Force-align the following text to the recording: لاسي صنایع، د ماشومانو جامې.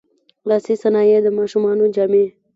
لاسي 0.49 0.73
صنایع، 0.83 1.17
د 1.23 1.27
ماشومانو 1.37 1.83
جامې. 1.95 2.25